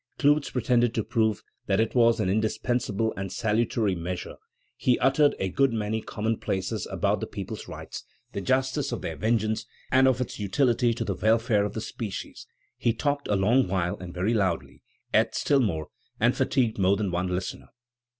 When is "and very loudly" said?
13.97-14.81